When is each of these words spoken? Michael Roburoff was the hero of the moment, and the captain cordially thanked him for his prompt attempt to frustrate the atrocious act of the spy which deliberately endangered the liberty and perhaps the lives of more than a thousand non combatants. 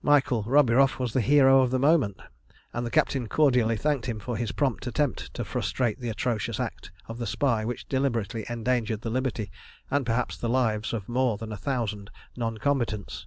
Michael 0.00 0.44
Roburoff 0.44 0.98
was 0.98 1.12
the 1.12 1.20
hero 1.20 1.60
of 1.60 1.70
the 1.70 1.78
moment, 1.78 2.18
and 2.72 2.86
the 2.86 2.90
captain 2.90 3.28
cordially 3.28 3.76
thanked 3.76 4.06
him 4.06 4.18
for 4.18 4.38
his 4.38 4.52
prompt 4.52 4.86
attempt 4.86 5.34
to 5.34 5.44
frustrate 5.44 6.00
the 6.00 6.08
atrocious 6.08 6.58
act 6.58 6.90
of 7.08 7.18
the 7.18 7.26
spy 7.26 7.62
which 7.66 7.86
deliberately 7.86 8.46
endangered 8.48 9.02
the 9.02 9.10
liberty 9.10 9.50
and 9.90 10.06
perhaps 10.06 10.38
the 10.38 10.48
lives 10.48 10.94
of 10.94 11.10
more 11.10 11.36
than 11.36 11.52
a 11.52 11.58
thousand 11.58 12.08
non 12.38 12.56
combatants. 12.56 13.26